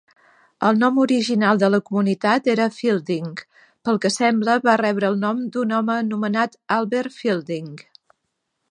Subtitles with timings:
[0.69, 3.29] El nom original de la comunitat era Fielding.
[3.89, 7.73] Pel que sembla, va rebre el nom d'un home anomenat Albert Fielding.